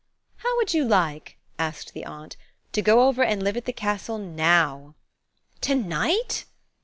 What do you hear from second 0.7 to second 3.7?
you like," asked the aunt, "to go over and live at